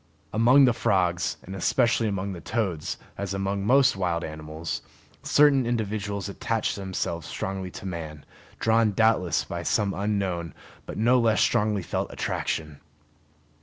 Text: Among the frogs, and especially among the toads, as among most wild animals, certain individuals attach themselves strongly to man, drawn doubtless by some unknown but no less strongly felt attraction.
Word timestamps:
Among 0.33 0.65
the 0.65 0.73
frogs, 0.73 1.37
and 1.43 1.55
especially 1.55 2.07
among 2.07 2.33
the 2.33 2.41
toads, 2.41 2.97
as 3.19 3.35
among 3.35 3.63
most 3.63 3.95
wild 3.95 4.23
animals, 4.23 4.81
certain 5.21 5.67
individuals 5.67 6.27
attach 6.27 6.73
themselves 6.73 7.27
strongly 7.27 7.69
to 7.69 7.85
man, 7.85 8.25
drawn 8.59 8.93
doubtless 8.93 9.43
by 9.43 9.61
some 9.61 9.93
unknown 9.93 10.55
but 10.87 10.97
no 10.97 11.19
less 11.19 11.39
strongly 11.39 11.83
felt 11.83 12.11
attraction. 12.11 12.79